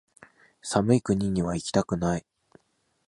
[0.63, 2.25] 寒い国にはいきたくない